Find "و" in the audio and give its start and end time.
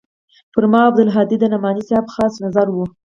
2.71-2.77